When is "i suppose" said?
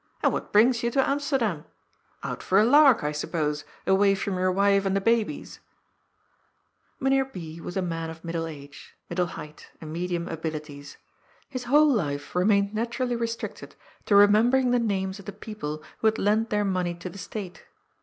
3.03-3.63